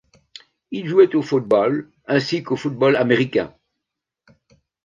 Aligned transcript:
Il 0.71 0.87
jouait 0.87 1.15
au 1.15 1.21
football 1.21 1.91
ainsi 2.07 2.41
qu'au 2.41 2.55
football 2.55 2.95
américain. 2.95 3.53